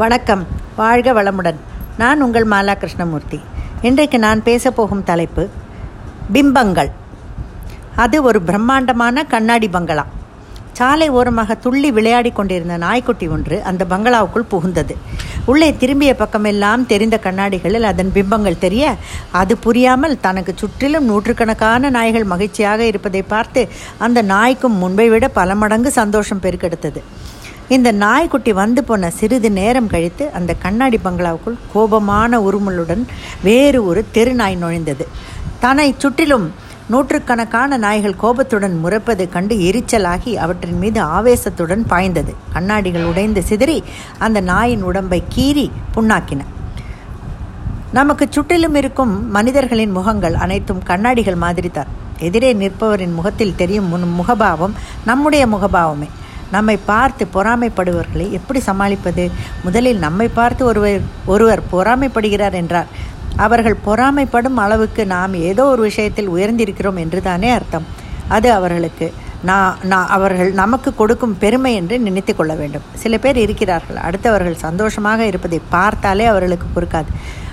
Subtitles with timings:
[0.00, 0.46] வணக்கம்.
[0.76, 1.56] வாழ்க வளமுடன்.
[1.98, 3.40] நான் உங்கள் மாலா கிருஷ்ணமூர்த்தி.
[3.82, 5.48] இன்றைக்கு நான் பேசப்போகும் தலைப்பு
[6.32, 6.90] பிம்பங்கள்.
[7.96, 10.04] அது ஒரு பிரம்மாண்டமான கண்ணாடி பங்களா.
[10.72, 14.96] சாலை ஓரமாக துள்ளி விளையாடி கொண்டிருந்த நாய்க்குட்டி ஒன்று அந்த பங்களாவுக்குள் புகுந்தது.
[15.44, 18.94] உள்ளே திரும்பிய பக்கமெல்லாம் தெரிந்த கண்ணாடிகளில் அதன் பிம்பங்கள் தெரிய
[19.30, 23.68] அது புரியாமல் தனக்கு சுற்றிலும் நூற்றுக்கணக்கான நாய்கள் மகிழ்ச்சியாக இருப்பதை பார்த்து
[23.98, 27.02] அந்த நாய்க்கும் முன்பை விட பல மடங்கு சந்தோஷம் பெருக்கெடுத்தது.
[27.68, 33.02] இந்த நாய்க்குட்டி வந்து போன சிறிது நேரம் கழித்து அந்த கண்ணாடி பங்களாவுக்குள் கோபமான உருமலுடன்
[33.42, 35.04] வேறு ஒரு தெரு நாய் நுழைந்தது.
[35.60, 36.46] தன்னை சுற்றிலும்
[36.88, 42.34] நூற்றுக்கணக்கான நாய்கள் கோபத்துடன் முறைப்பது கண்டு எரிச்சலாகி அவற்றின் மீது ஆவேசத்துடன் பாய்ந்தது.
[42.52, 43.82] கண்ணாடிகள் உடைந்து சிதறி
[44.18, 46.44] அந்த நாயின் உடம்பை கீறி புண்ணாக்கின.
[47.92, 51.92] நமக்கு சுற்றிலும் இருக்கும் மனிதர்களின் முகங்கள் அனைத்தும் கண்ணாடிகள் மாதிரி தான்.
[52.18, 56.08] எதிரே நிற்பவரின் முகத்தில் தெரியும் முன் முகபாவம் நம்முடைய முகபாவமே.
[56.50, 59.24] நம்மை பார்த்து பொறாமைப்படுவர்களை எப்படி சமாளிப்பது?
[59.64, 62.90] முதலில் நம்மை பார்த்து ஒருவர் ஒருவர் பொறாமைப்படுகிறார் என்றார்.
[63.36, 67.88] அவர்கள் பொறாமைப்படும் அளவுக்கு நாம் ஏதோ ஒரு விஷயத்தில் உயர்ந்திருக்கிறோம் என்று தானே அர்த்தம்.
[68.28, 69.06] அது அவர்களுக்கு
[69.42, 72.86] நான் நான் அவர்கள் நமக்கு கொடுக்கும் பெருமை என்று நினைத்து கொள்ள வேண்டும்.
[72.94, 73.98] சில பேர் இருக்கிறார்கள்.
[74.06, 77.12] அடுத்தவர்கள் சந்தோஷமாக இருப்பதை பார்த்தாலே அவர்களுக்கு பொறுக்காது.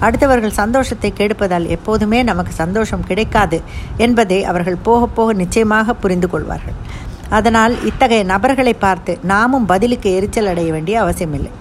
[0.00, 3.58] அடுத்தவர்கள் சந்தோஷத்தை கெடுப்பதால் எப்போதுமே நமக்கு சந்தோஷம் கிடைக்காது
[3.96, 6.78] என்பதை அவர்கள் போக போக நிச்சயமாக புரிந்து கொள்வார்கள்.
[7.38, 11.52] அதனால் இத்தகைய நபர்களை பார்த்து நாமும் பதிலுக்கு எரிச்சல் அடைய வேண்டிய அவசியமில்லை.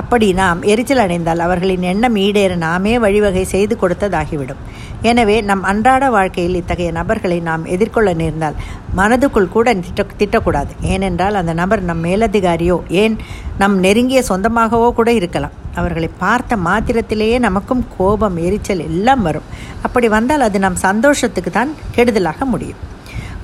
[0.00, 4.62] அப்படி நாம் எரிச்சல் அடைந்தால் அவர்களின் எண்ணம் ஈடேற நாமே வழிவகை செய்து கொடுத்ததாகிவிடும்.
[5.10, 8.56] எனவே நம் அன்றாட வாழ்க்கையில் இத்தகைய நபர்களை நாம் எதிர்கொள்ள நேர்ந்தால்
[8.98, 10.72] மனதுக்குள் கூட திட்ட திட்டக்கூடாது.
[10.94, 13.16] ஏனென்றால் அந்த நபர் நம் மேலதிகாரியோ ஏன்
[13.62, 15.54] நம் நெருங்கிய சொந்தமாகவோ கூட இருக்கலாம்.
[15.74, 19.48] அவர்களை பார்த்த மாத்திரத்திலேயே நமக்கும் கோபம் எரிச்சல் எல்லாம் வரும்.
[19.82, 22.82] அப்படி வந்தால் அது நம் சந்தோஷத்துக்கு தான் கெடுதலாக முடியும்.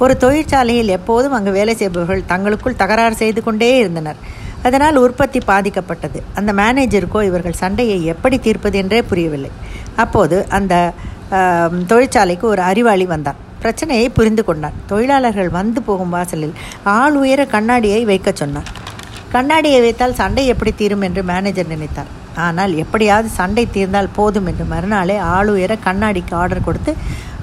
[0.04, 4.18] ஒரு தொழிற்சாலையில் எப்போதும் அங்கு வேலை செய்பவர்கள் தங்களுக்குள் தகராறு செய்து கொண்டே இருந்தனர்.
[4.66, 6.18] அதனால் உற்பத்தி பாதிக்கப்பட்டது.
[6.38, 9.50] அந்த மேனேஜருக்கோ இவர்கள் சண்டையை எப்படி தீர்ப்பது என்றே புரியவில்லை.
[10.04, 10.74] அப்போது அந்த
[11.90, 13.40] தொழிற்சாலைக்கு ஒரு அறிவாளி வந்தான்.
[13.62, 14.76] பிரச்சனையை புரிந்து கொண்டான்.
[14.91, 16.54] தொழிலாளர்கள் வந்து போகும் வாசலில்
[16.98, 18.70] ஆள் உயர கண்ணாடியை வைக்க சொன்னார்
[19.34, 22.10] கண்ணாடியை வைத்தால் சண்டை எப்படி தீரும் என்று மேனேஜர் நினைத்தார்.
[22.46, 26.92] ஆனால் எப்படியாவது சண்டை தீர்ந்தால் போதும் என்று மறுநாளே ஆள் உயர கண்ணாடிக்கு ஆர்டர் கொடுத்து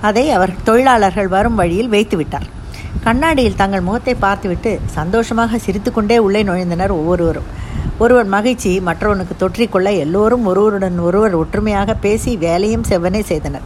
[0.01, 2.47] அதை அவர் தொழிலாளர்கள் வரும் வழியில் வைத்துவிட்டார்.
[3.03, 7.65] கண்ணாடியில் தங்கள் முகத்தை பார்த்துவிட்டு சந்தோஷமாக சிரித்துக்கொண்டே உள்ளே நுழைந்தனர் ஒவ்வொருவரும்.
[7.99, 13.61] ஒருவர் மகிழ்ச்சி மற்றவனுக்கு தொற்றிக்கொள்ள எல்லோரும் ஒருவருடன் ஒருவர் ஒற்றுமையாக பேசி வேலையும் செவ்வனே செய்தனர்.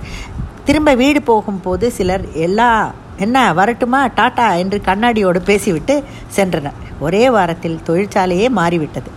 [0.65, 4.57] திரும்ப வீடு போகும்போது சிலர் எல்லா என்ன வரட்டுமா டாட்டா?
[4.57, 6.03] என்று கண்ணாடியோடு பேசிவிட்டு
[6.35, 6.77] சென்றனர்.
[6.99, 9.11] ஒரே வாரத்தில் தொழிற்சாலையே மாறிவிட்டது.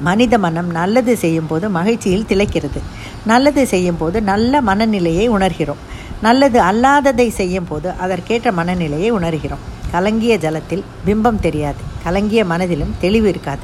[0.00, 2.80] மனித மனம் நல்லது செய்யும் போது மகிழ்ச்சியில் திளைக்கிறது.
[3.26, 5.87] நல்லது செய்யும் போது நல்ல மனநிலையை உணர்கிறோம்.
[6.22, 9.64] நல்லது அல்லாததை செய்யும் போது அதற்கேற்ற மனநிலையை உணர்கிறோம்.
[9.90, 11.76] கலங்கிய ஜலத்தில் பிம்பம் தெரியாது.
[12.02, 13.60] கலங்கிய மனதிலும் தெளிவு இருக்காது.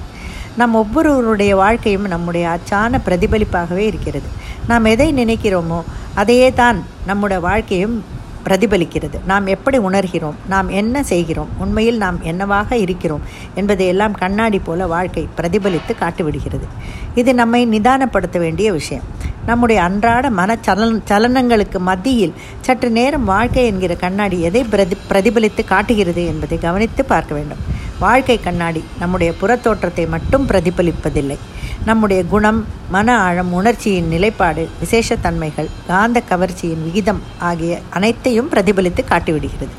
[0.57, 4.29] நம் ஒவ்வொருவருடைய வாழ்க்கையும் நம்முடைய அச்சான பிரதிபலிப்பாகவே இருக்கிறது.
[4.67, 5.83] நாம் எதை நினைக்கிறோமோ
[6.15, 8.05] அதையே தான் நம்முடைய வாழ்க்கையும்
[8.45, 9.19] பிரதிபலிக்கிறது.
[9.27, 10.35] நாம் எப்படி உணர்கிறோம்?
[10.49, 11.49] நாம் என்ன செய்கிறோம்?
[11.59, 13.21] உண்மையில் நாம் என்னவாக இருக்கிறோம்?
[13.55, 16.67] என்பதையெல்லாம் கண்ணாடி போல வாழ்க்கை பிரதிபலித்து காட்டிவிடுகிறது.
[17.15, 19.03] இது நம்மை நிதானப்படுத்த வேண்டிய விஷயம்.
[19.47, 26.27] நம்முடைய அன்றாட மன சலன் சலனங்களுக்கு மத்தியில் சற்று நேரம் வாழ்க்கை என்கிற கண்ணாடி எதை பிரதி பிரதிபலித்து காட்டுகிறது
[26.27, 27.74] என்பதை கவனித்து பார்க்க வேண்டும்.
[27.99, 31.39] வாழ்க்கை கண்ணாடி நம்முடைய புறத்தோற்றத்தை மட்டும் பிரதிபலிப்பதில்லை.
[31.85, 39.75] நம்முடைய குணம் மன ஆழம் உணர்ச்சியின் நிலைப்பாடு விசேஷத்தன்மைகள் காந்த கவர்ச்சியின் விகிதம் ஆகிய அனைத்தையும் பிரதிபலித்து காட்டிவிடுகிறது.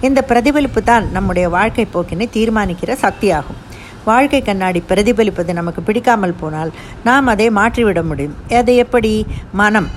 [0.00, 3.60] இந்த பிரதிபலிப்பு தான் நம்முடைய வாழ்க்கை போக்கினை தீர்மானிக்கிற சக்தியாகும்.
[4.04, 6.72] வாழ்க்கை கண்ணாடி பிரதிபலிப்பது நமக்கு பிடிக்காமல் போனால்
[7.04, 8.36] நாம் அதை மாற்றிவிட முடியும்.
[8.48, 9.26] அது எப்படி?
[9.52, 9.88] மனம்.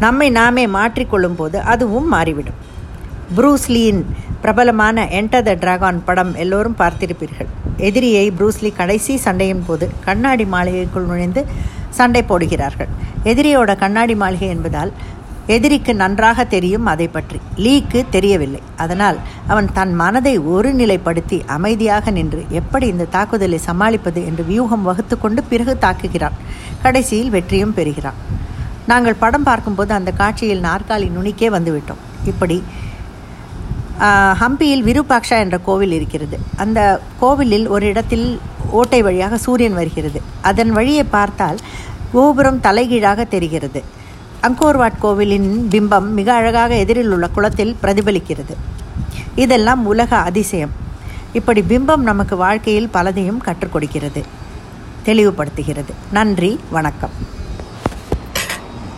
[0.00, 2.76] நம்மை நாமே மாற்றிக்கொள்ளும் போது அதுவும் மாறிவிடும்.
[3.36, 4.04] ப்ரூஸ்லியின்
[4.42, 7.50] பிரபலமான என்டர் த டிராகான் படம் எல்லோரும் பார்த்திருப்பீர்கள்.
[7.88, 11.42] எதிரியை ப்ரூஸ்லி கடைசி சண்டையின் போது கண்ணாடி மாளிகைக்குள் நுழைந்து
[11.98, 12.90] சண்டை போடுகிறார்கள்.
[13.30, 14.92] எதிரியோட கண்ணாடி மாளிகை என்பதால்
[15.56, 17.38] எதிரிக்கு நன்றாக தெரியும் அதை பற்றி.
[17.64, 18.62] லீக்கு தெரியவில்லை.
[18.84, 19.18] அதனால்
[19.52, 25.74] அவன் தன் மனதை ஒருநிலைப்படுத்தி அமைதியாக நின்று எப்படி இந்த தாக்குதலை சமாளிப்பது என்று வியூகம் வகுத்து கொண்டு பிறகு
[25.86, 26.36] தாக்குகிறான்.
[26.82, 28.18] கடைசியில் வெற்றியும் பெறுகிறான்.
[28.90, 32.04] நாங்கள் படம் பார்க்கும்போது அந்த காட்சியில் நாற்காலி நுனிக்கே வந்துவிட்டோம்.
[32.32, 32.58] இப்படி
[34.40, 36.38] ஹம்பியில் விருபாக்ஷா என்ற கோவில் இருக்கிறது.
[36.56, 38.40] அந்த கோவிலில் ஒரு இடத்தில்
[38.70, 40.22] ஓட்டை வழியாக சூரியன் வருகிறது.
[40.40, 41.58] அதன் வழியை பார்த்தால்
[42.12, 43.82] கோபுரம் தலைகீழாக தெரிகிறது.
[44.42, 48.54] அங்கோர்வாட் கோவிலின் பிம்பம் மிக அழகாக எதிரில் உள்ள குளத்தில் பிரதிபலிக்கிறது.
[49.34, 50.70] இதெல்லாம் உலக அதிசயம்.
[51.32, 54.22] இப்படி பிம்பம் நமக்கு வாழ்க்கையில் பலதையும் கற்றுக் கொடுக்கிறது.
[55.04, 55.92] தெளிவுபடுத்துகிறது.
[56.12, 57.37] நன்றி வணக்கம்.